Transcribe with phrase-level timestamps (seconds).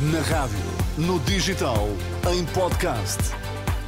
[0.00, 0.56] Na rádio,
[0.96, 1.88] no digital,
[2.32, 3.18] em podcast.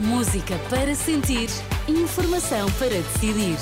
[0.01, 1.49] Música para sentir,
[1.87, 3.57] informação para decidir.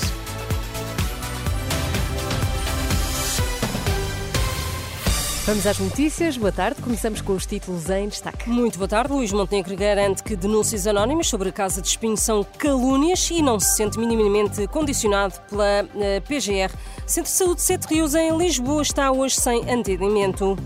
[5.45, 6.37] Vamos às notícias.
[6.37, 6.81] Boa tarde.
[6.81, 8.49] Começamos com os títulos em destaque.
[8.49, 9.13] Muito boa tarde.
[9.13, 13.59] Luís Montenegro garante que denúncias anónimas sobre a Casa de Espinho são calúnias e não
[13.59, 16.75] se sente minimamente condicionado pela uh, PGR.
[17.05, 20.57] Centro de Saúde Sete Rios, em Lisboa, está hoje sem atendimento.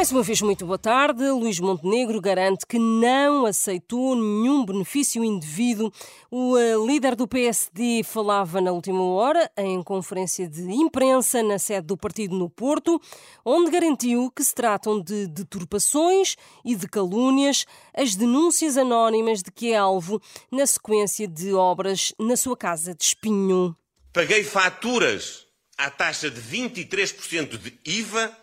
[0.00, 1.28] Mais uma vez, muito boa tarde.
[1.28, 5.92] Luís Montenegro garante que não aceitou nenhum benefício indevido.
[6.30, 11.88] O eh, líder do PSD falava na última hora em conferência de imprensa na sede
[11.88, 12.98] do partido no Porto,
[13.44, 19.72] onde garantiu que se tratam de deturpações e de calúnias as denúncias anónimas de que
[19.72, 20.18] é alvo
[20.50, 23.76] na sequência de obras na sua casa de Espinho.
[24.14, 25.44] Paguei faturas
[25.76, 28.40] à taxa de 23% de IVA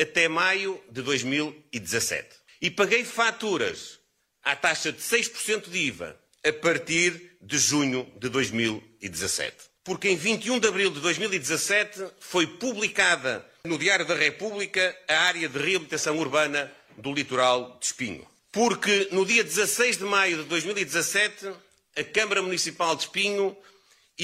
[0.00, 2.28] até maio de 2017.
[2.62, 3.98] E paguei faturas
[4.42, 9.56] à taxa de 6% de IVA a partir de junho de 2017.
[9.84, 15.48] Porque em 21 de abril de 2017 foi publicada no Diário da República a área
[15.48, 18.26] de reabilitação urbana do litoral de Espinho.
[18.52, 21.50] Porque no dia 16 de maio de 2017
[21.96, 23.56] a Câmara Municipal de Espinho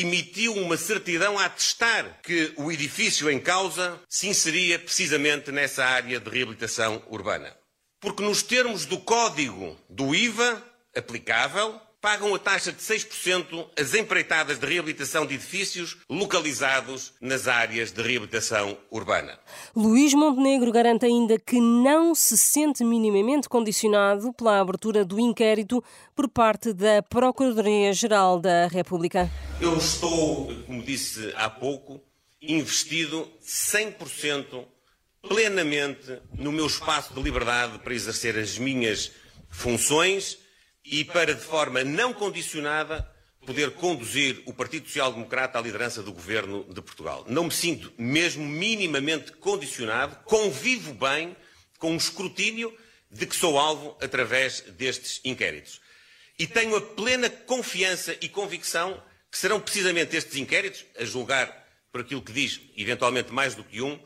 [0.01, 6.21] emitiu uma certidão a atestar que o edifício em causa se inseria precisamente nessa área
[6.21, 7.57] de reabilitação urbana.
[8.01, 10.63] Porque nos termos do código do IVA
[10.95, 17.91] aplicável, pagam a taxa de 6% as empreitadas de reabilitação de edifícios localizados nas áreas
[17.91, 19.37] de reabilitação urbana.
[19.75, 25.83] Luís Montenegro garante ainda que não se sente minimamente condicionado pela abertura do inquérito
[26.15, 29.29] por parte da Procuradoria-Geral da República.
[29.61, 32.01] Eu estou, como disse há pouco,
[32.41, 34.65] investido 100%
[35.29, 39.11] plenamente no meu espaço de liberdade para exercer as minhas
[39.51, 40.46] funções
[40.87, 43.11] e para, de forma não condicionada,
[43.45, 47.25] poder conduzir o Partido Social Democrata à liderança do Governo de Portugal.
[47.29, 51.37] Não me sinto mesmo minimamente condicionado, convivo bem
[51.79, 52.77] com o escrutínio
[53.11, 55.81] de que sou alvo através destes inquéritos.
[56.39, 62.01] E tenho a plena confiança e convicção que serão precisamente estes inquéritos, a julgar por
[62.01, 63.99] aquilo que diz, eventualmente mais do que um,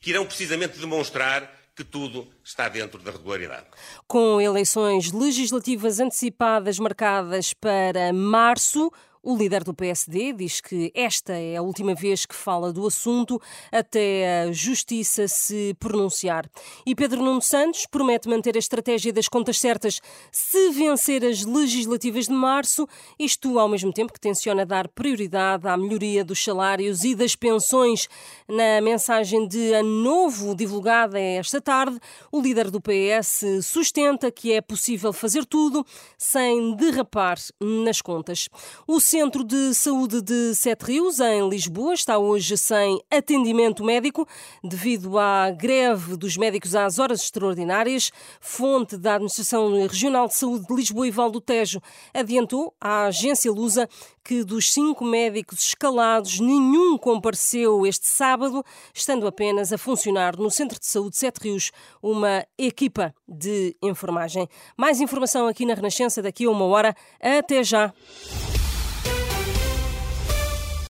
[0.00, 3.66] que irão precisamente demonstrar que tudo está dentro da regularidade.
[4.08, 8.90] Com eleições legislativas antecipadas marcadas para março,
[9.26, 13.42] o líder do PSD diz que esta é a última vez que fala do assunto
[13.72, 16.48] até a Justiça se pronunciar.
[16.86, 20.00] E Pedro Nuno Santos promete manter a estratégia das contas certas
[20.30, 22.86] se vencer as legislativas de março,
[23.18, 28.08] isto ao mesmo tempo que tenciona dar prioridade à melhoria dos salários e das pensões.
[28.48, 31.98] Na mensagem de ano novo divulgada esta tarde,
[32.30, 35.84] o líder do PS sustenta que é possível fazer tudo
[36.16, 38.48] sem derrapar nas contas.
[38.86, 44.28] O Centro de Saúde de Sete Rios, em Lisboa, está hoje sem atendimento médico
[44.62, 48.12] devido à greve dos médicos às horas extraordinárias.
[48.42, 51.80] Fonte da Administração Regional de Saúde de Lisboa e Val do Tejo
[52.12, 53.88] adiantou à agência Lusa
[54.22, 58.62] que dos cinco médicos escalados, nenhum compareceu este sábado,
[58.92, 61.70] estando apenas a funcionar no Centro de Saúde Sete Rios
[62.02, 64.46] uma equipa de enfermagem.
[64.76, 66.94] Mais informação aqui na Renascença daqui a uma hora.
[67.18, 67.94] Até já!